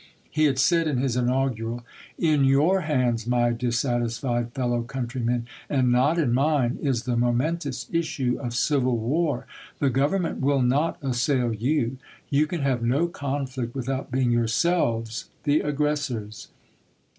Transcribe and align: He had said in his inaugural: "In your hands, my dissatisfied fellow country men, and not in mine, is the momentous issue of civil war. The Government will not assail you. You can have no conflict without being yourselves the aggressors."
He 0.31 0.45
had 0.45 0.57
said 0.57 0.87
in 0.87 0.97
his 0.97 1.15
inaugural: 1.15 1.85
"In 2.17 2.43
your 2.43 2.81
hands, 2.87 3.27
my 3.27 3.51
dissatisfied 3.51 4.51
fellow 4.53 4.81
country 4.81 5.21
men, 5.21 5.45
and 5.69 5.91
not 5.91 6.17
in 6.17 6.33
mine, 6.33 6.79
is 6.81 7.03
the 7.03 7.15
momentous 7.15 7.85
issue 7.91 8.39
of 8.41 8.55
civil 8.55 8.97
war. 8.97 9.45
The 9.77 9.91
Government 9.91 10.39
will 10.39 10.63
not 10.63 10.97
assail 11.03 11.53
you. 11.53 11.99
You 12.31 12.47
can 12.47 12.61
have 12.61 12.81
no 12.81 13.05
conflict 13.05 13.75
without 13.75 14.11
being 14.11 14.31
yourselves 14.31 15.29
the 15.43 15.59
aggressors." 15.59 16.47